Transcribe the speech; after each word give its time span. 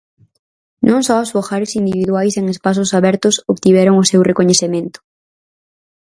Non 0.89 0.99
só 1.07 1.15
os 1.23 1.31
fogares 1.35 1.71
individuais 1.81 2.33
en 2.39 2.45
espazos 2.55 2.89
abertos 2.99 3.35
obtiveron 3.53 3.95
o 4.03 4.07
seu 4.11 4.21
recoñecemento. 4.29 4.99